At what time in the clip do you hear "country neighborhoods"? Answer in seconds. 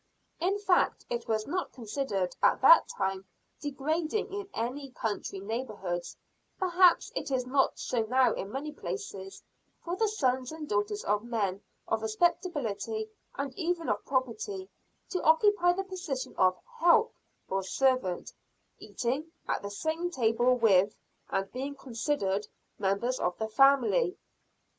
4.93-6.17